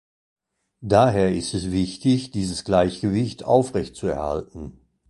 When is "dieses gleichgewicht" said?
2.31-3.43